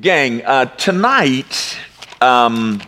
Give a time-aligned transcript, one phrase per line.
[0.00, 1.76] Gang, uh, tonight,
[2.22, 2.80] um,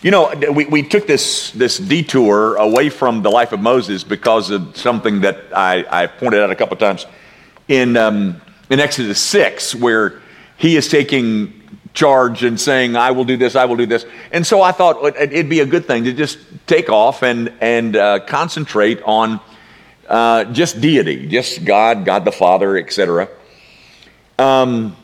[0.00, 4.48] you know, we, we took this, this detour away from the life of Moses because
[4.48, 7.04] of something that I, I pointed out a couple times
[7.68, 8.40] in, um,
[8.70, 10.22] in Exodus 6, where
[10.56, 11.60] he is taking
[11.92, 14.06] charge and saying, I will do this, I will do this.
[14.32, 17.96] And so I thought it'd be a good thing to just take off and, and
[17.96, 19.40] uh, concentrate on
[20.08, 23.28] uh, just deity, just God, God the Father, etc.
[24.38, 24.96] Um,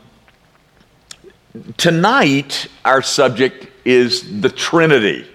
[1.77, 5.27] tonight, our subject is the Trinity.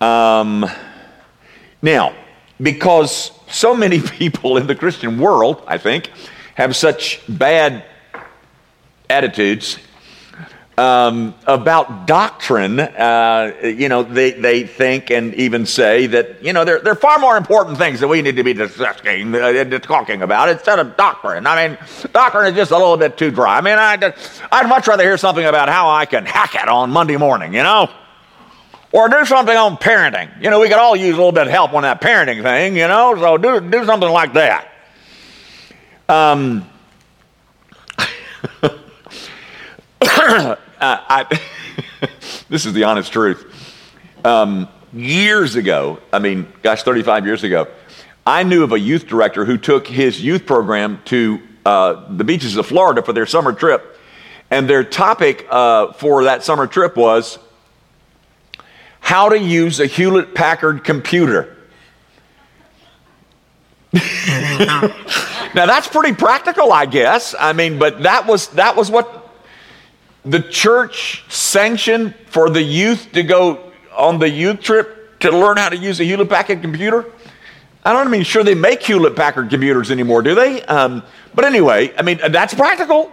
[0.00, 0.66] Um,
[1.82, 2.14] now,
[2.60, 6.10] because so many people in the Christian world, I think,
[6.54, 7.84] have such bad
[9.10, 9.78] attitudes
[10.76, 16.64] um, about doctrine, uh, you know, they, they think and even say that, you know,
[16.64, 20.22] there, there are far more important things that we need to be discussing, uh, talking
[20.22, 21.46] about instead of doctrine.
[21.46, 21.78] I mean,
[22.12, 23.58] doctrine is just a little bit too dry.
[23.58, 24.14] I mean, I'd,
[24.50, 27.62] I'd much rather hear something about how I can hack it on Monday morning, you
[27.62, 27.88] know?
[28.90, 30.42] Or do something on parenting.
[30.42, 32.76] You know, we could all use a little bit of help on that parenting thing,
[32.76, 33.14] you know?
[33.16, 34.68] So do, do something like that.
[36.08, 36.68] Um,
[40.80, 41.40] uh, I,
[42.48, 43.44] this is the honest truth.
[44.24, 47.68] Um, years ago, I mean, gosh, 35 years ago,
[48.26, 52.56] I knew of a youth director who took his youth program to uh, the beaches
[52.56, 53.98] of Florida for their summer trip.
[54.50, 57.38] And their topic uh, for that summer trip was
[59.00, 61.56] how to use a Hewlett Packard computer.
[63.94, 67.34] now that's pretty practical, I guess.
[67.38, 69.23] I mean, but that was that was what
[70.24, 75.68] the church sanctioned for the youth to go on the youth trip to learn how
[75.68, 77.06] to use a Hewlett Packard computer?
[77.84, 80.62] I don't mean sure they make Hewlett Packard computers anymore, do they?
[80.62, 81.02] Um,
[81.34, 83.12] but anyway, I mean that's practical.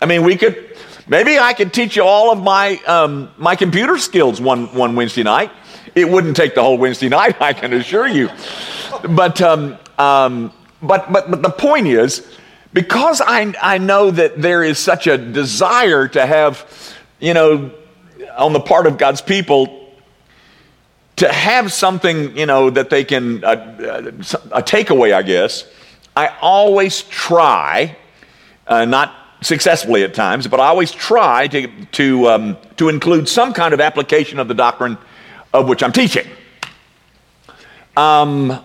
[0.00, 3.98] I mean we could maybe I could teach you all of my um, my computer
[3.98, 5.50] skills one one Wednesday night.
[5.94, 8.30] It wouldn't take the whole Wednesday night, I can assure you.
[9.10, 12.26] But um, um but but but the point is
[12.76, 17.70] because I, I know that there is such a desire to have, you know,
[18.36, 19.94] on the part of God's people,
[21.16, 23.98] to have something, you know, that they can, uh, uh,
[24.52, 25.64] a takeaway, I guess,
[26.14, 27.96] I always try,
[28.66, 33.54] uh, not successfully at times, but I always try to, to, um, to include some
[33.54, 34.98] kind of application of the doctrine
[35.54, 36.26] of which I'm teaching.
[37.96, 38.62] Um,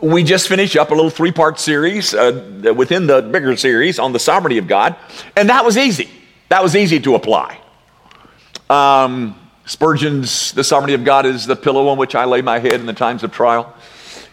[0.00, 4.12] we just finished up a little three part series uh, within the bigger series on
[4.12, 4.96] the sovereignty of God,
[5.36, 6.08] and that was easy.
[6.48, 7.60] That was easy to apply.
[8.68, 12.74] Um, Spurgeon's The Sovereignty of God is the pillow on which I lay my head
[12.74, 13.74] in the times of trial.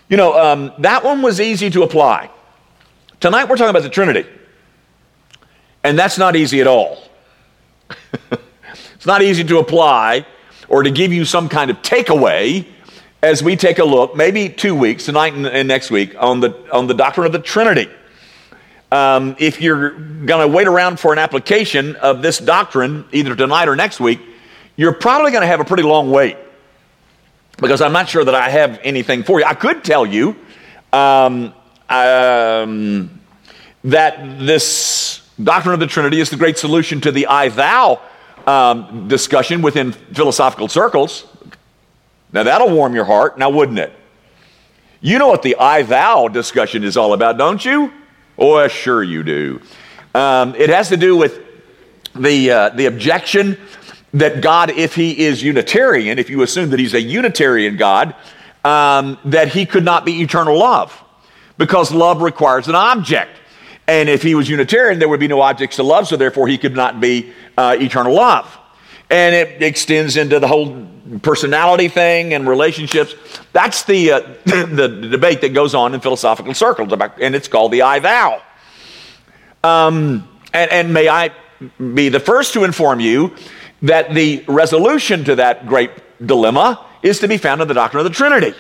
[0.10, 2.30] You know, um, that one was easy to apply.
[3.20, 4.28] Tonight we're talking about the Trinity,
[5.84, 7.04] and that's not easy at all.
[8.96, 10.26] it's not easy to apply
[10.68, 12.66] or to give you some kind of takeaway
[13.24, 16.88] as we take a look, maybe two weeks, tonight and, next week, on the, on
[16.88, 17.90] the doctrine of the Trinity.
[18.92, 23.70] Um, if you're going to wait around for an application of this doctrine, either tonight
[23.70, 24.20] or next week,
[24.76, 26.36] you're probably going to have a pretty long wait
[27.58, 29.46] because I'm not sure that I have anything for you.
[29.46, 30.36] I could tell you
[30.92, 31.54] um,
[31.90, 33.22] um,
[33.84, 38.02] that this doctrine of the Trinity is the great solution to the I thou
[38.48, 41.26] um, discussion within philosophical circles.
[42.34, 43.94] Now that'll warm your heart, now wouldn't it?
[45.02, 47.92] You know what the I thou discussion is all about, don't you?
[48.38, 49.62] Oh, sure you do.
[50.14, 51.40] Um, it has to do with
[52.16, 53.58] the, uh, the objection
[54.14, 58.16] that God, if he is Unitarian, if you assume that he's a Unitarian God,
[58.63, 61.03] um, that he could not be eternal love
[61.58, 63.31] because love requires an object.
[63.88, 66.58] And if he was Unitarian, there would be no objects to love, so therefore he
[66.58, 68.58] could not be uh, eternal love.
[69.12, 70.88] And it extends into the whole
[71.22, 73.14] personality thing and relationships.
[73.52, 77.74] That's the, uh, the debate that goes on in philosophical circles, about, and it's called
[77.74, 78.42] the I thou.
[79.66, 81.32] Um, and, and may I
[81.94, 83.36] be the first to inform you
[83.81, 85.92] that the resolution to that great
[86.25, 88.56] dilemma is to be found in the doctrine of the Trinity.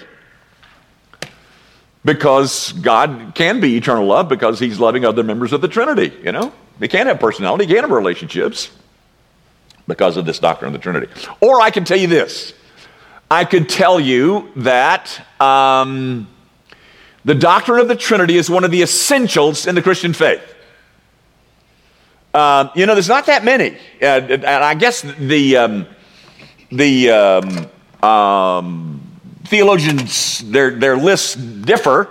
[2.03, 6.33] Because God can be eternal love because he's loving other members of the Trinity, you
[6.33, 6.51] know?
[6.79, 8.71] He can't have personality, he can't have relationships
[9.87, 11.07] because of this doctrine of the Trinity.
[11.39, 12.53] Or I can tell you this
[13.31, 16.27] I could tell you that um,
[17.23, 20.43] the doctrine of the Trinity is one of the essentials in the Christian faith.
[22.33, 23.77] Uh, you know, there's not that many.
[24.01, 25.87] Uh, and I guess the, um,
[26.71, 29.01] the um, um,
[29.45, 32.09] theologians, their, their lists differ.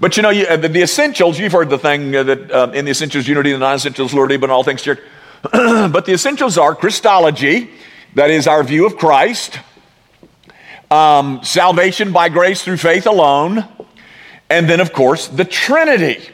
[0.00, 2.90] But you know, you, the, the, essentials, you've heard the thing that uh, in the
[2.90, 5.00] essentials, unity, the non essentials, liberty, but all things church.
[5.52, 7.70] but the essentials are Christology,
[8.14, 9.60] that is our view of Christ,
[10.90, 13.64] um, salvation by grace through faith alone,
[14.50, 16.28] and then, of course, the Trinity.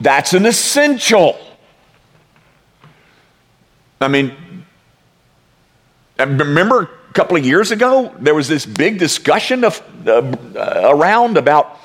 [0.00, 1.38] That's an essential.
[4.00, 4.36] I mean,
[6.18, 10.36] remember a couple of years ago, there was this big discussion of, uh,
[10.84, 11.78] around about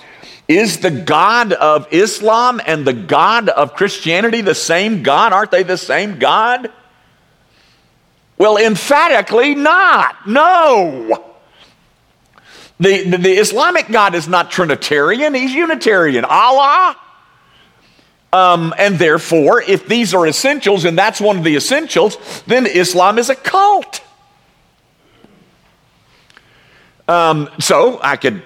[0.57, 5.33] is the God of Islam and the God of Christianity the same God?
[5.33, 6.71] Aren't they the same God?
[8.37, 10.27] Well, emphatically not.
[10.27, 11.23] No.
[12.79, 16.25] The, the, the, Islamic God is not Trinitarian, he's Unitarian.
[16.25, 16.97] Allah.
[18.33, 23.19] Um, and therefore, if these are essentials and that's one of the essentials, then Islam
[23.19, 24.01] is a cult.
[27.07, 28.41] Um, so I could,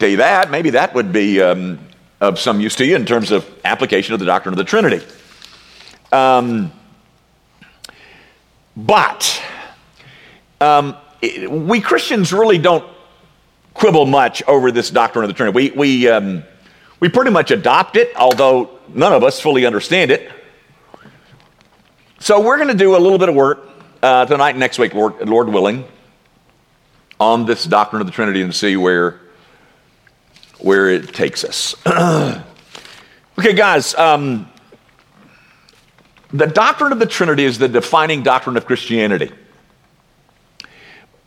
[0.00, 0.50] You that.
[0.50, 1.78] Maybe that would be um,
[2.20, 5.04] of some use to you in terms of application of the doctrine of the Trinity.
[6.12, 6.72] Um,
[8.76, 9.42] but
[10.60, 10.96] um,
[11.48, 12.84] we Christians really don't
[13.72, 15.54] quibble much over this doctrine of the Trinity.
[15.54, 16.44] We, we, um,
[17.00, 20.30] we pretty much adopt it, although none of us fully understand it.
[22.20, 23.68] So we're going to do a little bit of work
[24.02, 25.84] uh, tonight and next week, Lord, Lord willing,
[27.20, 29.20] on this doctrine of the Trinity and see where,
[30.58, 31.74] where it takes us.
[33.38, 34.48] okay, guys, um,
[36.32, 39.30] the doctrine of the Trinity is the defining doctrine of Christianity.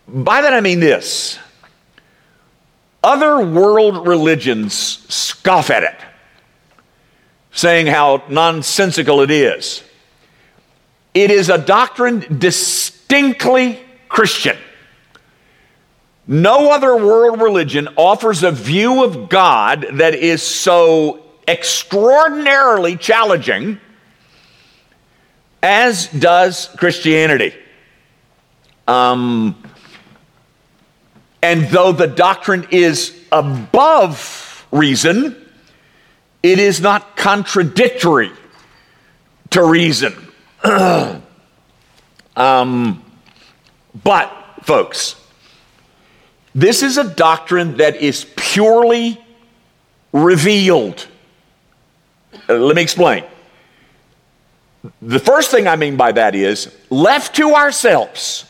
[0.07, 1.39] By that I mean this
[3.03, 5.95] other world religions scoff at it,
[7.51, 9.83] saying how nonsensical it is.
[11.13, 13.79] It is a doctrine distinctly
[14.09, 14.57] Christian.
[16.27, 23.79] No other world religion offers a view of God that is so extraordinarily challenging
[25.63, 27.53] as does Christianity.
[28.87, 29.55] Um,
[31.41, 35.35] and though the doctrine is above reason,
[36.43, 38.31] it is not contradictory
[39.51, 40.13] to reason.
[42.35, 43.03] um,
[44.03, 44.31] but,
[44.63, 45.15] folks,
[46.57, 49.23] this is a doctrine that is purely
[50.11, 51.07] revealed.
[52.49, 53.23] Uh, let me explain.
[55.01, 58.45] The first thing I mean by that is left to ourselves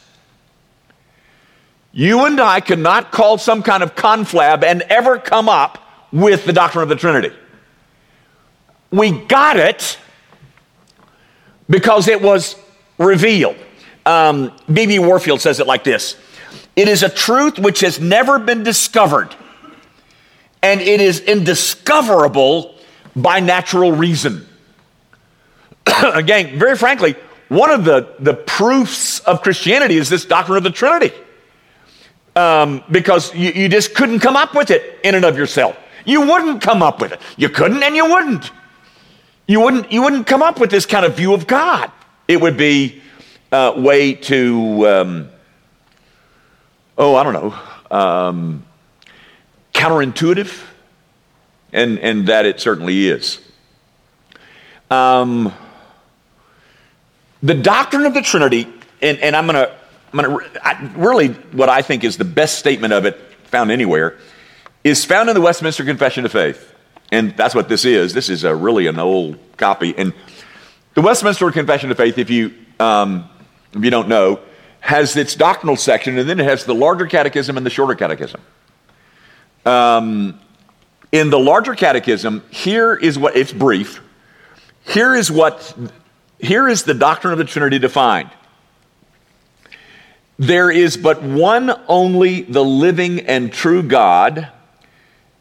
[1.98, 5.80] you and I cannot call some kind of conflab and ever come up
[6.12, 7.36] with the doctrine of the Trinity.
[8.92, 9.98] We got it
[11.68, 12.56] because it was
[13.00, 13.56] revealed.
[14.06, 15.00] Um, B.B.
[15.00, 16.18] Warfield says it like this
[16.78, 19.36] It is a truth which has never been discovered,
[20.64, 22.76] and it is indiscoverable
[23.16, 24.48] by natural reason.
[26.14, 27.16] Again, very frankly,
[27.50, 31.14] one of the, the proofs of Christianity is this doctrine of the Trinity
[32.36, 35.76] um, because you, you just couldn't come up with it in and of yourself.
[36.06, 37.20] You wouldn't come up with it.
[37.36, 38.52] You couldn't and you wouldn't.
[39.48, 41.92] You wouldn't, you wouldn't come up with this kind of view of God.
[42.28, 43.02] It would be
[43.52, 45.30] uh, way too, um,
[46.98, 48.66] oh, I don't know, um,
[49.74, 50.64] counterintuitive,
[51.74, 53.40] and, and that it certainly is.
[54.90, 55.54] Um,
[57.44, 58.68] the doctrine of the Trinity,
[59.02, 59.78] and, and I'm going to
[60.14, 64.18] I'm gonna, really, what I think is the best statement of it found anywhere
[64.84, 66.74] is found in the Westminster Confession of Faith.
[67.12, 68.14] And that's what this is.
[68.14, 69.94] This is a really an old copy.
[69.98, 70.14] And
[70.94, 73.30] the Westminster Confession of Faith, if you, um,
[73.74, 74.40] if you don't know,
[74.80, 78.42] has its doctrinal section, and then it has the larger catechism and the shorter catechism.
[79.66, 80.40] Um,
[81.12, 84.02] in the larger catechism, here is what it's brief.
[84.86, 85.76] Here is what
[86.40, 88.30] here is the doctrine of the Trinity defined.
[90.40, 94.50] There is but one only, the living and true God.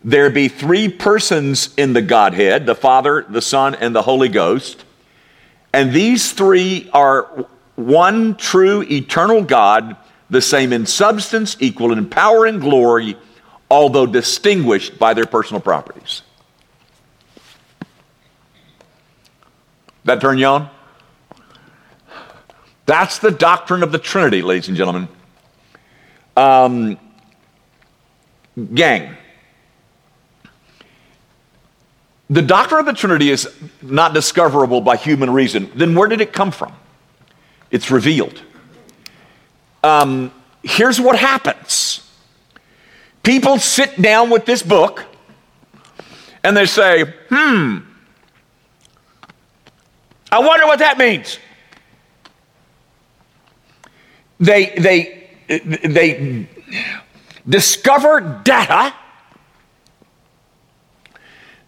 [0.03, 4.85] There be three persons in the Godhead the Father, the Son, and the Holy Ghost.
[5.73, 9.97] And these three are one true eternal God,
[10.29, 13.17] the same in substance, equal in power and glory,
[13.71, 16.23] although distinguished by their personal properties.
[20.05, 20.71] That turn you on?
[22.87, 25.09] That's the doctrine of the Trinity, ladies and gentlemen.
[26.37, 26.99] Um,
[28.75, 29.17] gang,
[32.31, 33.49] the doctrine of the Trinity is
[33.83, 35.71] not discoverable by human reason.
[35.75, 36.73] Then where did it come from?
[37.71, 38.43] It's revealed.
[39.83, 40.33] Um,
[40.63, 42.03] here's what happens
[43.23, 45.05] people sit down with this book
[46.45, 47.79] and they say, hmm,
[50.31, 51.39] I wonder what that means.
[54.39, 56.49] They, they, they
[57.49, 58.95] discover data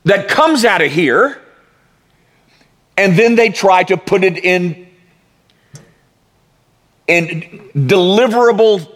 [0.05, 1.41] that comes out of here,
[2.97, 4.88] and then they try to put it in,
[7.09, 8.87] in deliverable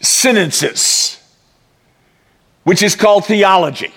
[0.00, 1.20] sentences,
[2.64, 3.92] which is called theology.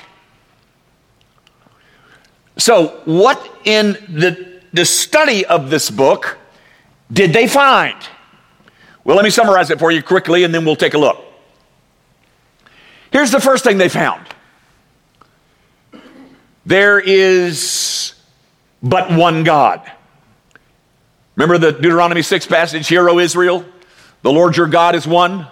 [2.57, 6.37] So, what in the, the study of this book
[7.11, 7.97] did they find?
[9.03, 11.23] Well, let me summarize it for you quickly and then we'll take a look.
[13.11, 14.25] Here's the first thing they found
[16.65, 18.13] there is
[18.81, 19.91] but one God.
[21.35, 23.65] Remember the Deuteronomy 6 passage, Hear, O Israel,
[24.21, 25.47] the Lord your God is one.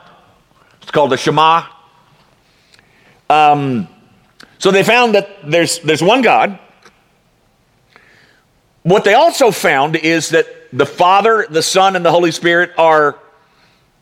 [0.81, 1.65] It's called the Shema.
[3.29, 3.87] Um,
[4.59, 6.57] so they found that there's, there's one God.
[8.83, 13.19] What they also found is that the Father, the Son, and the Holy Spirit are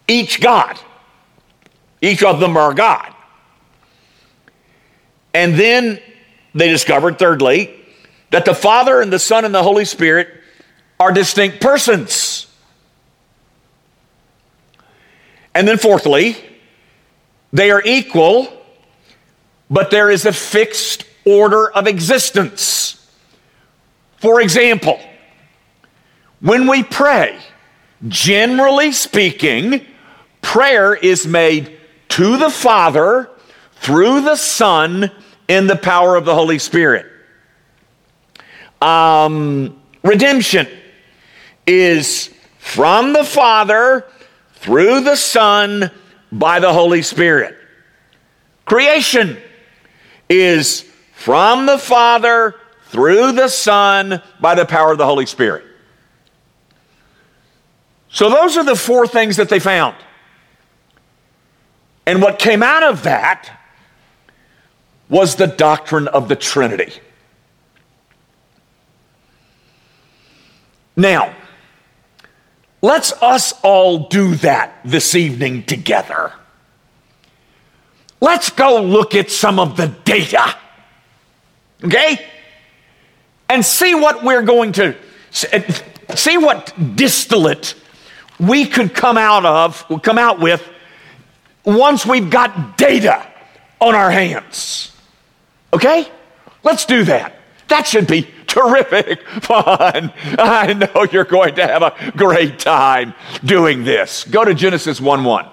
[0.08, 0.80] each God.
[2.02, 3.14] Each of them are God.
[5.34, 6.00] And then
[6.54, 7.74] they discovered, thirdly,
[8.32, 10.41] that the Father and the Son and the Holy Spirit
[11.02, 12.46] are distinct persons.
[15.56, 16.38] And then, fourthly,
[17.52, 18.54] they are equal,
[19.68, 23.04] but there is a fixed order of existence.
[24.18, 25.00] For example,
[26.40, 27.40] when we pray,
[28.08, 29.84] generally speaking,
[30.44, 31.80] prayer is made
[32.10, 33.28] to the Father
[33.78, 35.10] through the Son
[35.48, 37.08] in the power of the Holy Spirit.
[38.80, 40.68] Um, redemption
[41.68, 44.06] is from the Father
[44.56, 45.92] through the Son
[46.32, 47.58] by the Holy Spirit.
[48.66, 49.38] Creation
[50.30, 52.56] is from the Father
[52.88, 55.66] through the Son by the power of the Holy Spirit.
[58.10, 59.96] So, those are the four things that they found.
[62.06, 63.58] And what came out of that
[65.08, 66.94] was the doctrine of the Trinity.
[70.96, 71.34] Now,
[72.82, 76.34] let's us all do that this evening together.
[78.20, 80.56] Let's go look at some of the data.
[81.84, 82.26] Okay?
[83.52, 84.96] and see what we're going to
[85.52, 85.80] eh,
[86.16, 87.76] see what distillate
[88.40, 90.66] we could come out of, come out with
[91.66, 93.28] once we've got data
[93.82, 94.96] on our hands.
[95.74, 96.08] Okay?
[96.64, 97.36] Let's do that.
[97.68, 100.14] That should be terrific fun.
[100.38, 104.26] I know you're going to have a great time doing this.
[104.26, 105.50] Go to Genesis 1 1.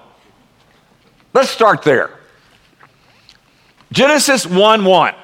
[1.33, 2.11] Let's start there.
[3.93, 5.15] Genesis 1 1.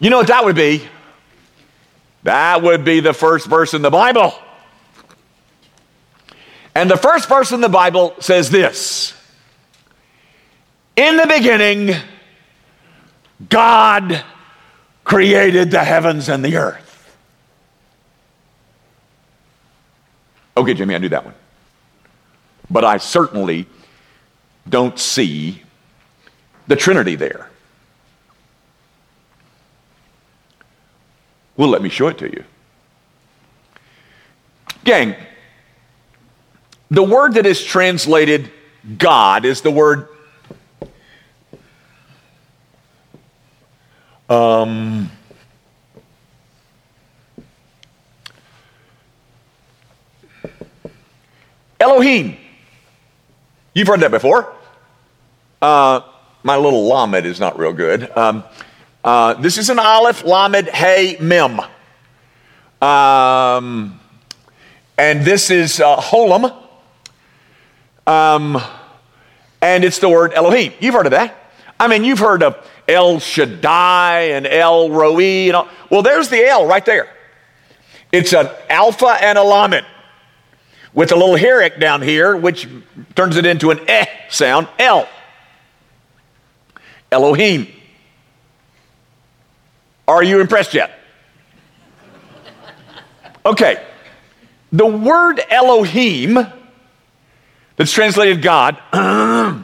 [0.00, 0.82] You know what that would be?
[2.24, 4.34] That would be the first verse in the Bible.
[6.74, 9.14] And the first verse in the Bible says this
[10.96, 11.94] In the beginning,
[13.48, 14.24] God
[15.04, 16.88] created the heavens and the earth.
[20.56, 21.34] Okay, Jimmy, I knew that one.
[22.70, 23.66] But I certainly
[24.68, 25.62] don't see
[26.66, 27.48] the Trinity there.
[31.56, 32.44] Well, let me show it to you.
[34.84, 35.14] Gang,
[36.90, 38.50] the word that is translated
[38.98, 40.08] God is the word
[44.28, 45.10] um,
[51.80, 52.36] Elohim.
[53.74, 54.52] You've heard that before.
[55.60, 56.00] Uh,
[56.42, 58.14] my little lamed is not real good.
[58.16, 58.44] Um,
[59.04, 61.60] uh, this is an Aleph, Lamed, Hey, Mem.
[62.80, 64.00] Um,
[64.98, 66.54] and this is uh, Holam.
[68.06, 68.60] Um,
[69.60, 70.72] and it's the word Elohim.
[70.80, 71.36] You've heard of that.
[71.78, 72.56] I mean, you've heard of
[72.92, 75.48] El Shaddai and El Roi.
[75.48, 75.68] And all.
[75.90, 77.08] Well, there's the El right there.
[78.12, 79.86] It's an alpha and a lamed
[80.94, 82.68] with a little herrick down here, which
[83.14, 85.08] turns it into an eh sound, El.
[87.10, 87.66] Elohim.
[90.06, 90.98] Are you impressed yet?
[93.44, 93.82] Okay.
[94.72, 96.38] The word Elohim,
[97.76, 98.78] that's translated God,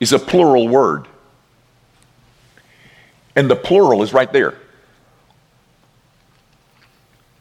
[0.00, 1.06] is a plural word.
[3.36, 4.54] And the plural is right there.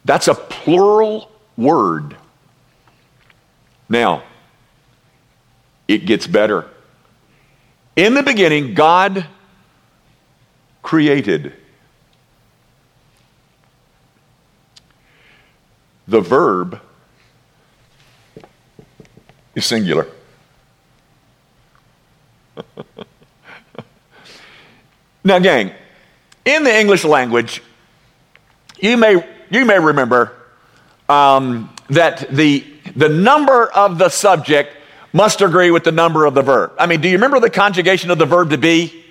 [0.05, 2.17] That's a plural word.
[3.87, 4.23] Now,
[5.87, 6.67] it gets better.
[7.95, 9.27] In the beginning, God
[10.81, 11.53] created.
[16.07, 16.81] The verb
[19.55, 20.07] is singular.
[25.23, 25.71] now, gang,
[26.45, 27.63] in the English language,
[28.79, 30.31] you may, you may remember
[31.09, 32.63] um, that the,
[32.95, 34.75] the number of the subject
[35.13, 36.73] must agree with the number of the verb.
[36.79, 39.03] I mean, do you remember the conjugation of the verb to be?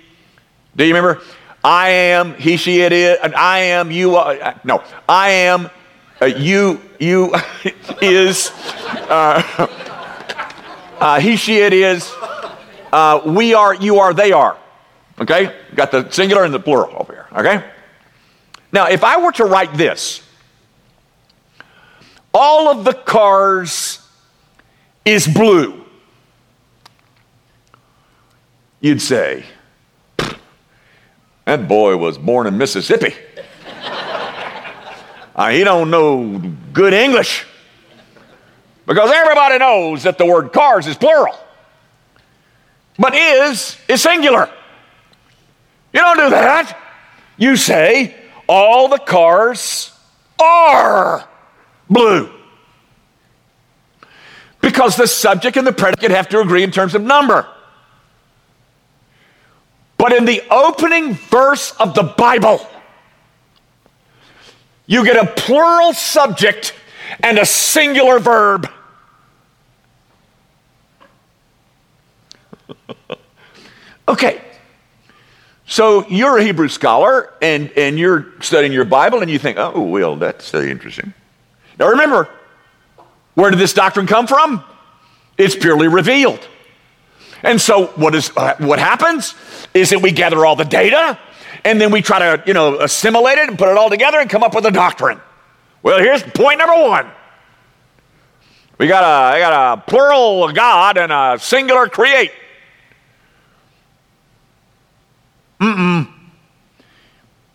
[0.75, 1.21] Do you remember?
[1.63, 4.33] I am, he, she, it is, and I am, you are.
[4.33, 5.69] Uh, no, I am,
[6.21, 7.33] uh, you, you
[8.01, 8.51] is,
[9.09, 9.41] uh,
[10.99, 12.13] uh, he, she, it is,
[12.93, 14.55] uh, we are, you are, they are.
[15.19, 15.51] Okay?
[15.73, 17.27] Got the singular and the plural over here.
[17.35, 17.65] Okay?
[18.71, 20.21] Now, if I were to write this,
[22.31, 23.99] all of the cars
[25.05, 25.83] is blue.
[28.79, 29.43] You'd say,
[31.45, 33.15] that boy was born in Mississippi.
[35.35, 36.39] uh, he don't know
[36.73, 37.45] good English.
[38.85, 41.39] Because everybody knows that the word cars is plural.
[42.97, 44.49] But is is singular.
[45.93, 46.77] You don't do that.
[47.37, 48.15] You say
[48.47, 49.91] all the cars
[50.41, 51.27] are
[51.89, 52.29] blue.
[54.61, 57.47] Because the subject and the predicate have to agree in terms of number.
[59.97, 62.65] But in the opening verse of the Bible,
[64.85, 66.73] you get a plural subject
[67.21, 68.69] and a singular verb.
[74.07, 74.41] Okay.
[75.65, 79.81] So you're a Hebrew scholar and, and you're studying your Bible and you think, oh,
[79.81, 81.13] well, that's uh, interesting.
[81.79, 82.29] Now remember,
[83.35, 84.63] where did this doctrine come from?
[85.37, 86.47] It's purely revealed.
[87.41, 89.35] And so what is uh, what happens
[89.73, 91.19] is that we gather all the data
[91.65, 94.29] and then we try to, you know, assimilate it and put it all together and
[94.29, 95.19] come up with a doctrine.
[95.81, 97.09] Well, here's point number 1.
[98.77, 102.31] We got a, I got a plural God and a singular create.
[105.63, 106.07] Mm-mm.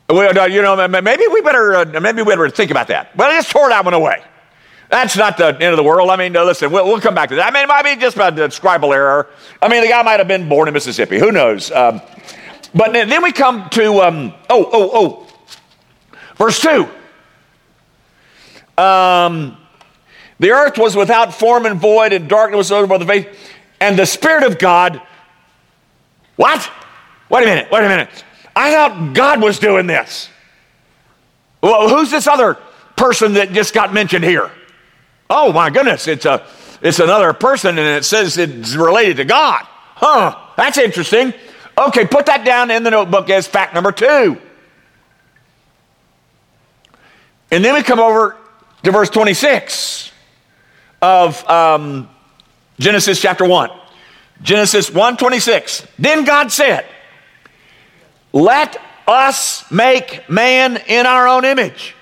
[0.09, 3.15] Well, you know, maybe we better, uh, maybe we better think about that.
[3.15, 4.23] Well, just throw that one away.
[4.89, 6.09] That's not the end of the world.
[6.09, 7.53] I mean, listen, we'll, we'll, come back to that.
[7.53, 9.29] I mean, it might be just about a scribal error.
[9.61, 11.19] I mean, the guy might have been born in Mississippi.
[11.19, 11.71] Who knows?
[11.71, 12.01] Um,
[12.75, 15.27] but then we come to, um, oh, oh, oh,
[16.37, 16.89] verse 2.
[18.83, 19.59] Um,
[20.39, 23.27] the earth was without form and void, and darkness was over the face,
[23.81, 25.03] and the Spirit of God.
[26.37, 26.71] What?
[27.31, 28.25] Wait a minute, wait a minute.
[28.57, 30.29] I thought God was doing this.
[31.63, 32.59] Well, who's this other
[32.97, 34.51] person that just got mentioned here?
[35.31, 36.47] Oh my goodness, it's a
[36.81, 39.67] it's another person and it says it's related to God.
[39.95, 41.35] Huh, that's interesting.
[41.77, 44.41] Okay, put that down in the notebook as fact number two.
[47.51, 48.37] And then we come over
[48.83, 50.13] to verse 26
[51.01, 52.09] of um,
[52.79, 53.71] Genesis chapter 1.
[54.43, 55.87] Genesis 1 26.
[55.99, 56.85] Then God said,
[58.33, 61.95] Let us make man in our own image.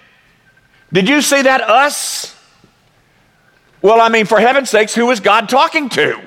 [0.93, 2.35] Did you see that us?
[3.83, 6.21] Well, I mean, for heaven's sakes, who is God talking to?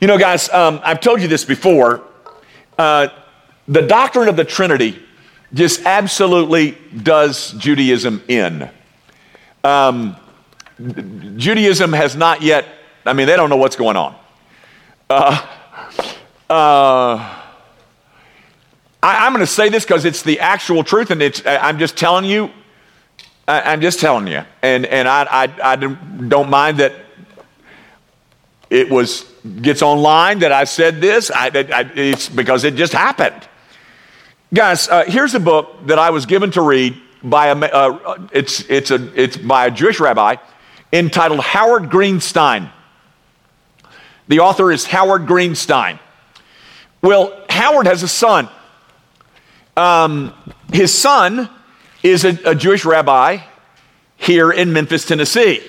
[0.00, 2.02] You know, guys, um, I've told you this before.
[2.78, 3.08] Uh,
[3.68, 5.02] the doctrine of the Trinity
[5.52, 8.70] just absolutely does Judaism in.
[9.62, 10.16] Um,
[11.36, 12.66] Judaism has not yet,
[13.04, 14.16] I mean, they don't know what's going on.
[15.10, 15.46] Uh,
[16.48, 17.39] uh,
[19.10, 21.96] I, am going to say this because it's the actual truth, and it's, I'm just
[21.96, 22.50] telling you
[23.50, 24.44] I, am just telling you.
[24.62, 26.94] And, and I, I, I don't mind that
[28.68, 29.24] it was
[29.60, 31.30] gets online that I said this.
[31.30, 33.48] I, I, it's because it just happened.
[34.54, 38.60] Guys, uh, here's a book that I was given to read by a, uh, it's,
[38.68, 40.36] it's, a, it's by a Jewish rabbi
[40.92, 42.70] entitled Howard Greenstein.
[44.28, 45.98] The author is Howard Greenstein.
[47.02, 48.48] Well, Howard has a son.
[49.76, 50.34] Um,
[50.72, 51.48] his son
[52.02, 53.38] is a, a Jewish rabbi
[54.16, 55.62] here in Memphis, Tennessee.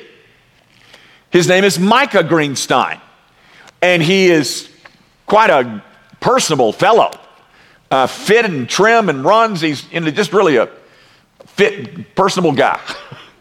[1.29, 2.99] His name is Micah Greenstein,
[3.81, 4.69] and he is
[5.25, 5.83] quite a
[6.19, 7.11] personable fellow.
[7.89, 9.61] Uh, fit and trim and runs.
[9.61, 10.69] He's just really a
[11.45, 12.79] fit, personable guy.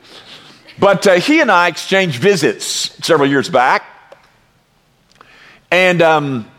[0.79, 2.65] but uh, he and I exchanged visits
[3.05, 3.85] several years back.
[5.71, 6.51] And um,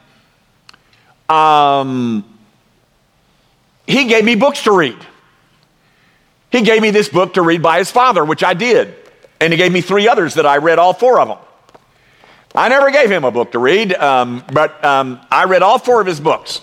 [1.27, 2.30] um,
[3.91, 4.97] he gave me books to read.
[6.51, 8.95] He gave me this book to read by his father, which I did.
[9.39, 11.37] And he gave me three others that I read all four of them.
[12.53, 16.01] I never gave him a book to read, um, but um, I read all four
[16.01, 16.61] of his books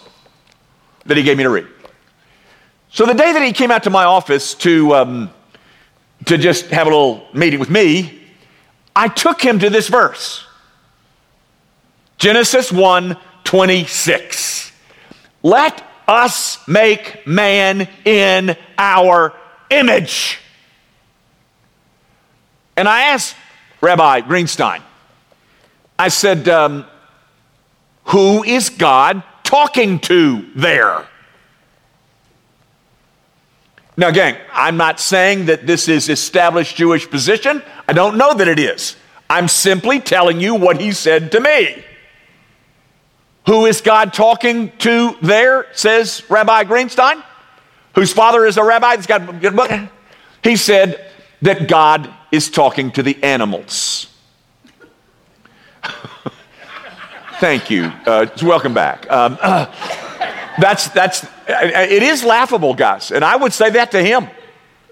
[1.06, 1.66] that he gave me to read.
[2.90, 5.30] So the day that he came out to my office to, um,
[6.26, 8.22] to just have a little meeting with me,
[8.94, 10.44] I took him to this verse
[12.18, 14.72] Genesis 1 26.
[15.42, 19.35] Let us make man in our
[19.71, 20.38] image.
[22.77, 23.37] And I asked
[23.81, 24.83] Rabbi Greenstein,
[25.99, 26.87] I said, um,
[28.05, 31.07] Who is God talking to there?
[33.97, 37.62] Now, gang, I'm not saying that this is established Jewish position.
[37.88, 38.94] I don't know that it is.
[39.29, 41.85] I'm simply telling you what he said to me.
[43.48, 47.24] Who is God talking to there, says Rabbi Greenstein,
[47.94, 49.70] whose father is a rabbi that's got a book.
[50.44, 54.12] He said that God is talking to the animals.
[57.40, 57.84] Thank you.
[58.04, 59.11] Uh, welcome back.
[59.11, 59.64] Um, uh,
[60.61, 63.12] that's, that's, it is laughable, guys.
[63.12, 64.28] And I would say that to him.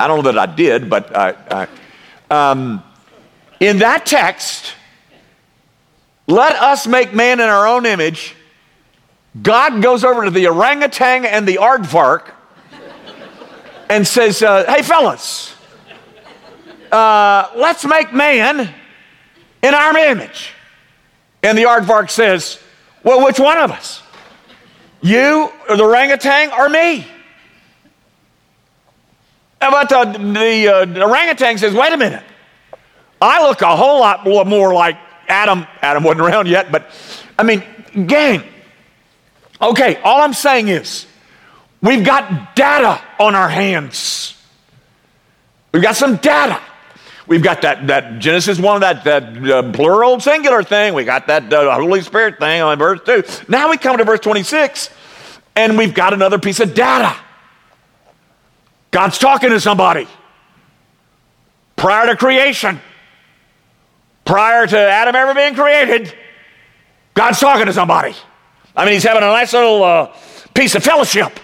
[0.01, 1.69] I don't know that I did, but I,
[2.31, 2.83] I, um,
[3.61, 4.73] in that text,
[6.27, 8.35] let us make man in our own image.
[9.42, 12.31] God goes over to the orangutan and the aardvark
[13.88, 15.55] and says, uh, Hey, fellas,
[16.92, 18.72] uh, let's make man
[19.62, 20.53] in our image.
[21.42, 22.59] And the aardvark says,
[23.03, 24.03] Well, which one of us?
[25.03, 27.07] You or the orangutan or me?
[29.61, 32.22] But the, the, uh, orangutan says, Wait a minute.
[33.20, 34.96] I look a whole lot more like
[35.29, 35.66] Adam.
[35.83, 36.90] Adam wasn't around yet, but
[37.38, 37.62] I mean,
[38.07, 38.42] gang.
[39.61, 41.07] Okay, all I'm saying is
[41.81, 44.37] we've got data on our hands.
[45.73, 46.61] We've got some data.
[47.27, 50.95] We've got that, that Genesis 1, that, that uh, plural singular thing.
[50.95, 53.25] We got that uh, Holy Spirit thing on verse 2.
[53.49, 54.90] Now we come to verse 26,
[55.57, 57.16] and we've got another piece of data.
[58.92, 60.07] God's talking to somebody
[61.75, 62.81] prior to creation,
[64.25, 66.14] prior to Adam ever being created.
[67.14, 68.14] God's talking to somebody.
[68.77, 70.12] I mean, he's having a nice little uh,
[70.55, 71.41] piece of fellowship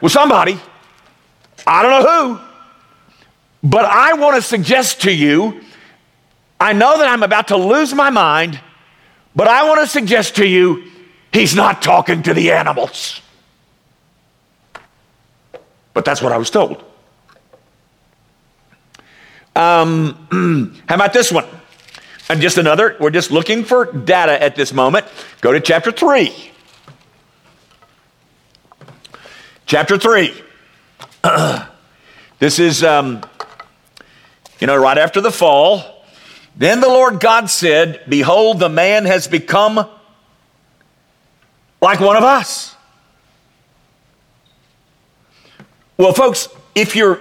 [0.00, 0.58] with somebody.
[1.66, 2.40] I don't know who.
[3.62, 5.60] But I want to suggest to you
[6.60, 8.60] I know that I'm about to lose my mind,
[9.34, 10.90] but I want to suggest to you
[11.32, 13.20] he's not talking to the animals.
[15.94, 16.84] But that's what I was told.
[19.54, 21.46] Um, how about this one?
[22.28, 25.06] And just another, we're just looking for data at this moment.
[25.40, 26.50] Go to chapter 3.
[29.64, 30.34] Chapter 3.
[32.38, 33.22] this is um,
[34.60, 36.04] you know, right after the fall,
[36.56, 39.88] then the Lord God said, Behold, the man has become
[41.80, 42.74] like one of us.
[45.96, 47.20] Well, folks, if you're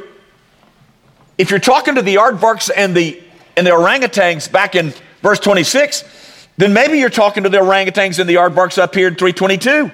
[1.38, 3.22] if you're talking to the aardvarks and the
[3.58, 8.30] and the orangutans back in verse 26, then maybe you're talking to the orangutans and
[8.30, 9.92] the aardvarks up here in 322.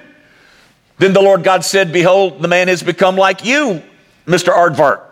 [0.98, 3.82] Then the Lord God said, Behold, the man has become like you,
[4.26, 4.52] Mr.
[4.52, 5.02] Aardvark.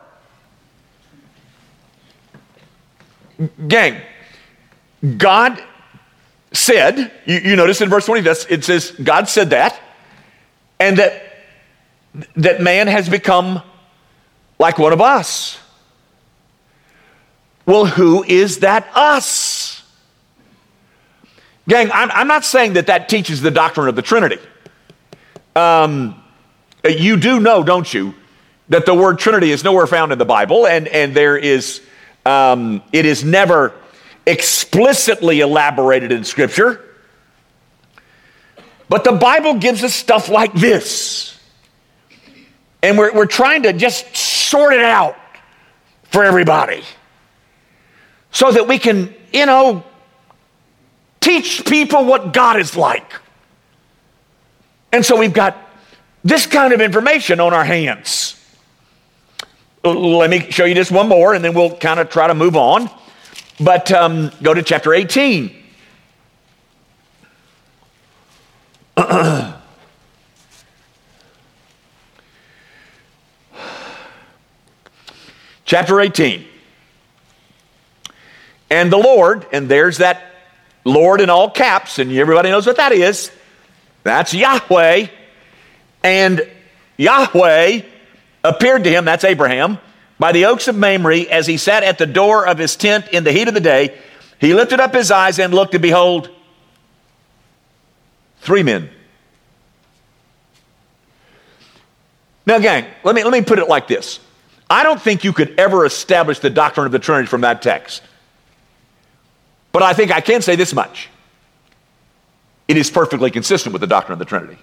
[3.66, 4.00] Gang,
[5.16, 5.60] God
[6.52, 9.80] said, you, you notice in verse 20, it says, God said that,
[10.78, 11.22] and that,
[12.36, 13.62] that man has become
[14.58, 15.58] like one of us.
[17.64, 19.82] Well, who is that us?
[21.68, 24.38] Gang, I'm, I'm not saying that that teaches the doctrine of the Trinity.
[25.54, 26.20] Um,
[26.84, 28.14] you do know, don't you,
[28.68, 31.80] that the word Trinity is nowhere found in the Bible, and, and there is
[32.26, 33.72] um, it is never
[34.26, 36.80] explicitly elaborated in Scripture.
[38.88, 41.38] But the Bible gives us stuff like this.
[42.82, 45.16] And we're, we're trying to just sort it out
[46.04, 46.82] for everybody
[48.32, 49.84] so that we can, you know,
[51.20, 53.12] teach people what God is like.
[54.90, 55.56] And so we've got
[56.24, 58.38] this kind of information on our hands.
[59.84, 62.56] Let me show you just one more and then we'll kind of try to move
[62.56, 62.90] on.
[63.60, 65.54] But um, go to chapter 18.
[75.64, 76.46] chapter 18.
[78.72, 80.24] And the Lord, and there's that
[80.82, 83.30] Lord in all caps, and everybody knows what that is.
[84.02, 85.08] That's Yahweh.
[86.02, 86.50] And
[86.96, 87.82] Yahweh
[88.42, 89.76] appeared to him, that's Abraham,
[90.18, 93.24] by the oaks of Mamre as he sat at the door of his tent in
[93.24, 93.94] the heat of the day.
[94.38, 96.30] He lifted up his eyes and looked, and behold,
[98.40, 98.88] three men.
[102.46, 104.18] Now, gang, let me, let me put it like this
[104.70, 108.02] I don't think you could ever establish the doctrine of the Trinity from that text.
[109.72, 111.08] But I think I can say this much
[112.68, 114.58] it is perfectly consistent with the doctrine of the Trinity.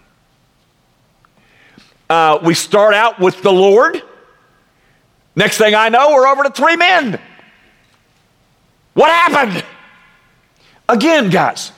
[2.10, 4.02] Uh, we start out with the Lord.
[5.36, 7.22] Next thing I know, we're over to three men.
[8.94, 9.64] What happened?
[10.88, 11.72] Again, guys,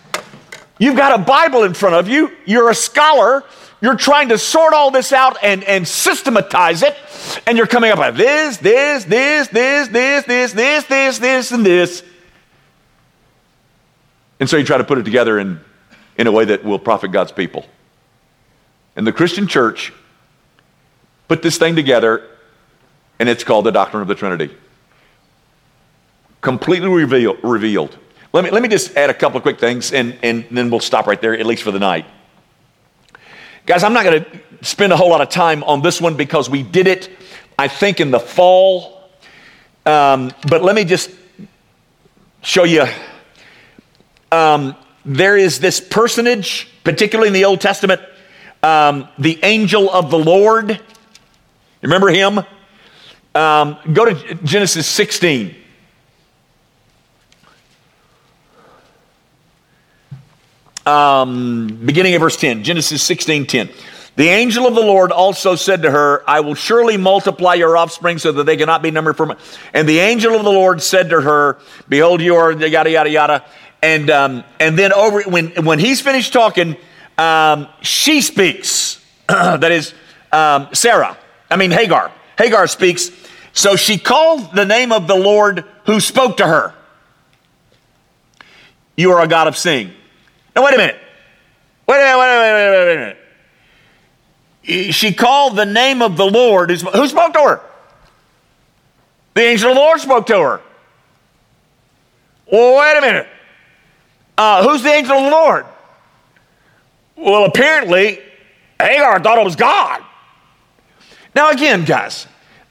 [0.79, 2.31] you've got a Bible in front of you.
[2.45, 3.43] You're a scholar.
[3.81, 6.95] You're trying to sort all this out and, and systematize it.
[7.45, 11.65] And you're coming up with this, this, this, this, this, this, this, this, this, and
[11.65, 12.03] this.
[14.41, 15.61] And so you try to put it together in,
[16.17, 17.63] in a way that will profit God's people.
[18.95, 19.93] And the Christian church
[21.27, 22.27] put this thing together,
[23.19, 24.49] and it's called the doctrine of the Trinity.
[26.41, 27.95] Completely reveal, revealed.
[28.33, 30.79] Let me, let me just add a couple of quick things, and, and then we'll
[30.79, 32.07] stop right there, at least for the night.
[33.67, 36.49] Guys, I'm not going to spend a whole lot of time on this one because
[36.49, 37.11] we did it,
[37.59, 39.07] I think, in the fall.
[39.85, 41.11] Um, but let me just
[42.41, 42.87] show you
[44.31, 48.01] um, there is this personage, particularly in the Old Testament,
[48.63, 50.79] um, the angel of the Lord.
[51.81, 52.39] Remember him?
[53.33, 55.55] Um, go to Genesis 16.
[60.85, 63.69] Um, beginning of verse 10, Genesis 16 10.
[64.15, 68.17] The angel of the Lord also said to her, I will surely multiply your offspring
[68.17, 69.37] so that they cannot be numbered for.
[69.73, 73.45] And the angel of the Lord said to her, Behold, you are yada, yada, yada.
[73.81, 76.77] And, um, and then over when, when he's finished talking,
[77.17, 79.03] um, she speaks.
[79.27, 79.93] that is
[80.31, 81.17] um, Sarah.
[81.49, 82.11] I mean, Hagar.
[82.37, 83.11] Hagar speaks.
[83.53, 86.73] So she called the name of the Lord who spoke to her.
[88.95, 89.93] You are a God of seeing.
[90.55, 90.97] Now, wait a minute.
[91.87, 94.93] Wait a minute, wait a minute, wait a minute, wait a minute.
[94.93, 96.69] She called the name of the Lord.
[96.69, 97.61] Who spoke to her?
[99.33, 100.61] The angel of the Lord spoke to her.
[102.51, 103.27] Well, wait a minute.
[104.37, 105.65] Uh, who's the angel of the Lord?
[107.15, 108.19] Well, apparently,
[108.79, 110.01] Hagar thought it was God.
[111.35, 112.27] Now, again, guys,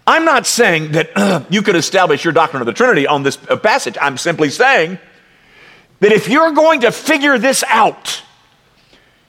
[0.06, 3.38] I'm not saying that uh, you could establish your doctrine of the Trinity on this
[3.48, 3.96] uh, passage.
[4.00, 4.98] I'm simply saying
[6.00, 8.22] that if you're going to figure this out,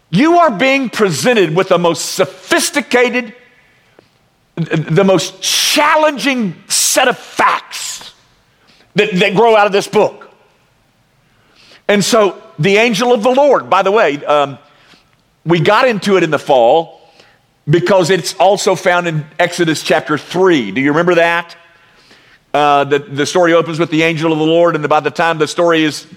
[0.10, 3.34] you are being presented with the most sophisticated,
[4.56, 8.13] the most challenging set of facts
[8.96, 10.31] that, that grow out of this book.
[11.91, 14.58] And so the angel of the Lord, by the way, um,
[15.45, 17.01] we got into it in the fall
[17.69, 20.71] because it's also found in Exodus chapter 3.
[20.71, 21.58] Do you remember that?
[22.54, 25.38] Uh, the, the story opens with the angel of the Lord, and by the time
[25.38, 26.08] the story is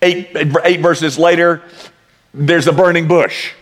[0.00, 1.60] eight, eight verses later,
[2.32, 3.52] there's a burning bush.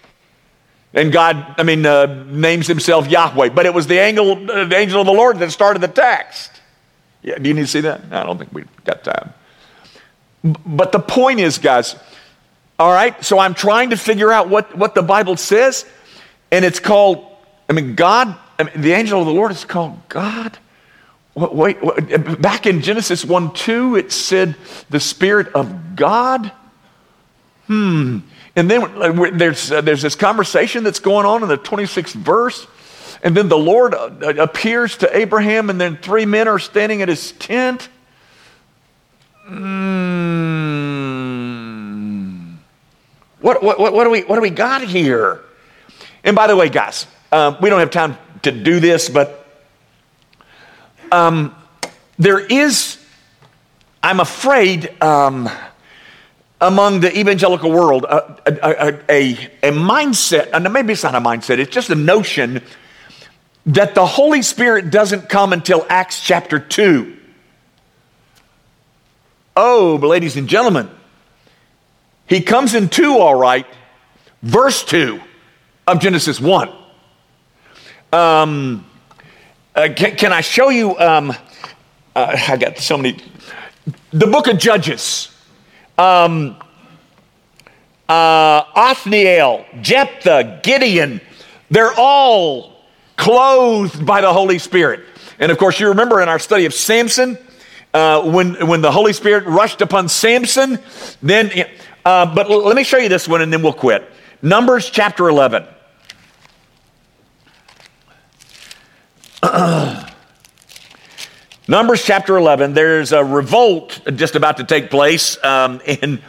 [0.95, 3.49] And God, I mean, uh, names himself Yahweh.
[3.49, 6.53] But it was the angel, uh, the angel of the Lord that started the text.
[7.23, 8.03] Yeah, do you need to see that?
[8.13, 9.35] I don't think we've got time.
[10.43, 11.97] But the point is, guys,
[12.79, 15.85] all right, so I'm trying to figure out what, what the Bible says,
[16.51, 17.27] and it's called,
[17.69, 20.59] I mean, God, I mean, the angel of the Lord is called God.
[21.35, 24.57] Wait, wait, back in Genesis 1 2, it said
[24.89, 26.51] the Spirit of God.
[27.67, 28.19] Hmm.
[28.57, 32.67] And then uh, there's, uh, there's this conversation that's going on in the 26th verse.
[33.23, 37.09] And then the Lord uh, appears to Abraham, and then three men are standing at
[37.09, 37.89] his tent.
[39.51, 39.91] Mm.
[43.41, 45.41] What, what, what, do we, what do we got here?
[46.23, 49.47] And by the way, guys, uh, we don't have time to do this, but
[51.11, 51.55] um,
[52.19, 52.99] there is,
[54.03, 55.49] I'm afraid, um,
[56.61, 59.31] among the evangelical world, a, a, a,
[59.63, 62.63] a mindset, and maybe it's not a mindset, it's just a notion
[63.67, 67.17] that the Holy Spirit doesn't come until Acts chapter 2.
[69.57, 70.89] Oh, but ladies and gentlemen,
[72.27, 73.67] he comes in 2, all right,
[74.43, 75.21] verse 2
[75.87, 76.71] of Genesis 1.
[78.13, 78.87] Um,
[79.75, 80.99] uh, can, can, I show you?
[80.99, 81.31] Um,
[82.15, 83.19] uh, I got so many.
[84.13, 85.35] The book of Judges.
[85.99, 86.57] Um,
[88.09, 91.21] uh, Othniel, Jephthah, Gideon,
[91.71, 92.85] they're all
[93.17, 95.01] clothed by the Holy Spirit.
[95.39, 97.39] And of course, you remember in our study of Samson,
[97.93, 100.79] uh, when, when the Holy Spirit rushed upon Samson,
[101.23, 101.51] then,
[102.05, 104.09] uh, but l- let me show you this one and then we'll quit.
[104.43, 105.67] Numbers chapter 11.
[111.69, 116.21] Numbers chapter 11, there's a revolt just about to take place um, in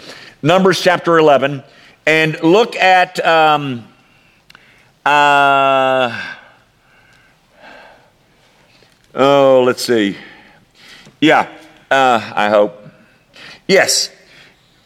[0.41, 1.63] Numbers chapter 11.
[2.05, 3.87] And look at um,
[5.05, 6.37] uh,
[9.13, 10.15] Oh, let's see.
[11.21, 11.47] Yeah,
[11.91, 12.83] uh, I hope.
[13.67, 14.09] Yes.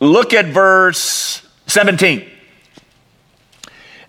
[0.02, 2.30] Look at verse 17.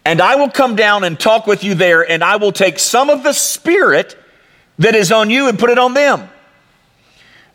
[0.04, 3.10] And I will come down and talk with you there, and I will take some
[3.10, 4.16] of the Spirit
[4.78, 6.28] that is on you and put it on them.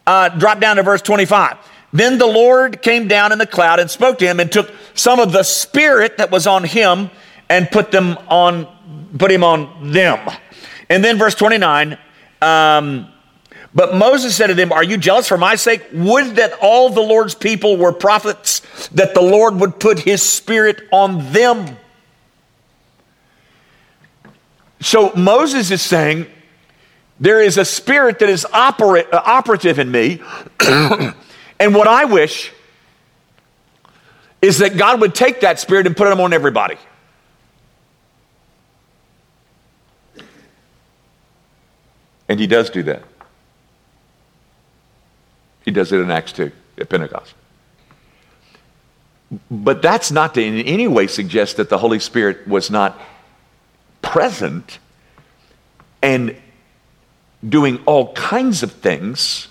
[0.08, 1.58] Uh, drop down to verse 25.
[1.94, 5.20] Then the Lord came down in the cloud and spoke to him and took some
[5.20, 7.10] of the Spirit that was on him
[7.50, 8.68] and put them on,
[9.18, 10.30] put him on them.
[10.90, 11.98] And then verse 29,
[12.42, 13.11] um,
[13.74, 15.84] but Moses said to them, Are you jealous for my sake?
[15.94, 20.88] Would that all the Lord's people were prophets, that the Lord would put his spirit
[20.92, 21.78] on them.
[24.82, 26.28] So Moses is saying,
[27.20, 30.22] There is a spirit that is uh, operative in me.
[30.60, 32.52] and what I wish
[34.42, 36.78] is that God would take that spirit and put it on everybody.
[42.28, 43.04] And he does do that.
[45.66, 47.34] He does it in Acts 2 at Pentecost.
[49.50, 53.00] But that's not to in any way suggest that the Holy Spirit was not
[54.02, 54.80] present
[56.02, 56.36] and
[57.48, 59.48] doing all kinds of things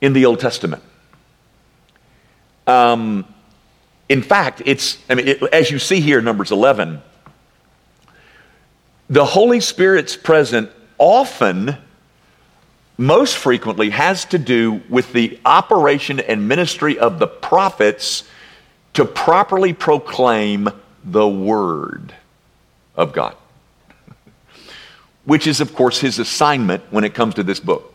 [0.00, 0.82] in the Old Testament.
[2.66, 3.26] Um,
[4.08, 7.02] in fact, it's, I mean, it, as you see here, Numbers 11,
[9.10, 11.76] the Holy Spirit's present often
[12.98, 18.28] most frequently has to do with the operation and ministry of the prophets
[18.94, 20.68] to properly proclaim
[21.04, 22.12] the word
[22.96, 23.36] of God,
[25.24, 27.94] which is, of course, his assignment when it comes to this book.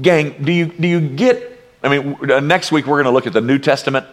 [0.00, 1.60] Gang, do you, do you get?
[1.82, 4.06] I mean, uh, next week we're going to look at the New Testament.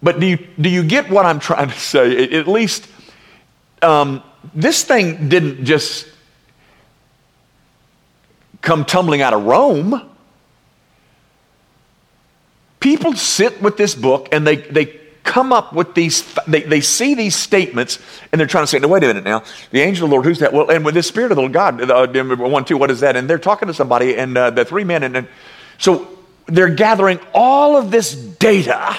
[0.00, 2.38] But do you, do you get what I'm trying to say?
[2.38, 2.86] At least,
[3.82, 4.22] um,
[4.54, 6.06] this thing didn't just
[8.64, 10.10] come tumbling out of Rome.
[12.80, 14.86] People sit with this book and they, they
[15.22, 17.98] come up with these, they, they see these statements
[18.32, 19.42] and they're trying to say, no, wait a minute now.
[19.70, 20.52] The angel of the Lord, who's that?
[20.52, 23.16] Well, and with the Spirit of the God, uh, one, two, what is that?
[23.16, 25.02] And they're talking to somebody and uh, the three men.
[25.02, 25.28] And, and
[25.78, 26.08] so
[26.46, 28.98] they're gathering all of this data.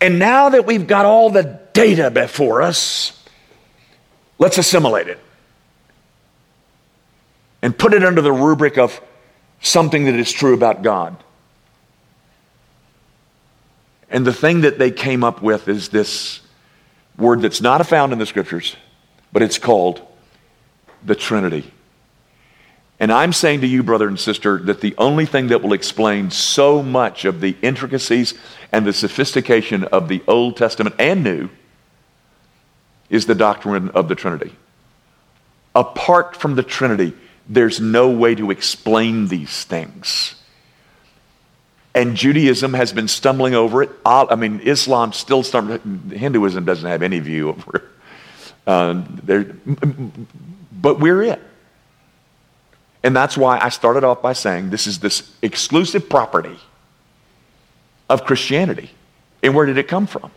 [0.00, 3.20] And now that we've got all the data before us,
[4.38, 5.18] let's assimilate it
[7.62, 9.00] and put it under the rubric of
[9.60, 11.16] something that is true about God.
[14.10, 16.40] And the thing that they came up with is this
[17.16, 18.76] word that's not found in the scriptures,
[19.32, 20.06] but it's called
[21.04, 21.72] the Trinity.
[23.00, 26.30] And I'm saying to you, brother and sister, that the only thing that will explain
[26.30, 28.34] so much of the intricacies
[28.70, 31.48] and the sophistication of the Old Testament and New
[33.10, 34.54] is the doctrine of the Trinity.
[35.74, 37.12] Apart from the Trinity,
[37.48, 40.34] there's no way to explain these things.
[41.94, 43.90] And Judaism has been stumbling over it.
[44.06, 46.10] I mean, Islam still stumbling.
[46.10, 47.84] Hinduism doesn't have any view over it.
[48.66, 49.02] Uh,
[50.72, 51.40] but we're it.
[53.02, 56.56] And that's why I started off by saying this is this exclusive property
[58.08, 58.90] of Christianity.
[59.42, 60.30] And where did it come from?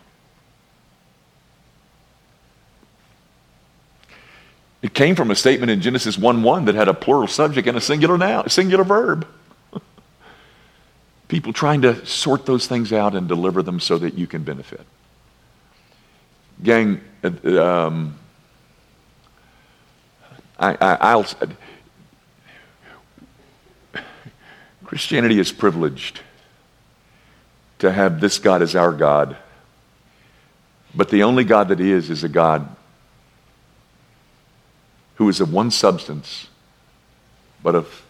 [4.85, 7.75] It came from a statement in Genesis 1 1 that had a plural subject and
[7.75, 9.27] a singular noun, singular verb.
[11.27, 14.85] People trying to sort those things out and deliver them so that you can benefit.
[16.61, 18.15] Gang, uh, um,
[20.59, 21.25] I, I, will
[24.85, 26.19] Christianity is privileged
[27.79, 29.35] to have this God as our God,
[30.93, 32.69] but the only God that is is a God
[35.15, 36.47] who is of one substance,
[37.63, 38.03] but of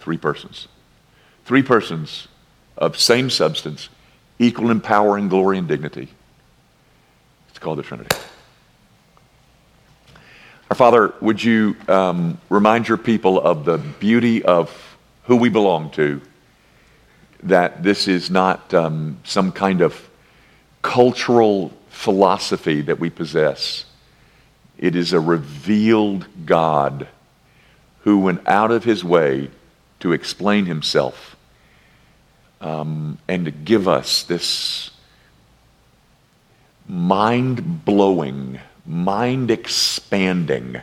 [0.00, 0.68] three persons.
[1.44, 2.28] Three persons
[2.76, 3.88] of same substance,
[4.38, 6.08] equal in power and glory and dignity.
[7.48, 8.14] It's called the Trinity.
[10.70, 15.90] Our Father, would you um, remind your people of the beauty of who we belong
[15.90, 16.20] to,
[17.42, 20.08] that this is not um, some kind of
[20.82, 23.84] cultural philosophy that we possess
[24.78, 27.08] it is a revealed God
[28.00, 29.50] who went out of his way
[30.00, 31.36] to explain himself
[32.60, 34.90] um, and to give us this
[36.88, 40.80] mind blowing, mind expanding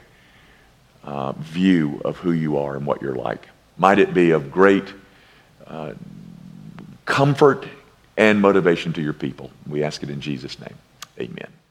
[1.03, 3.47] uh, view of who you are and what you're like.
[3.77, 4.93] Might it be of great
[5.65, 5.93] uh,
[7.05, 7.67] comfort
[8.17, 9.51] and motivation to your people.
[9.67, 10.75] We ask it in Jesus' name.
[11.19, 11.62] Amen.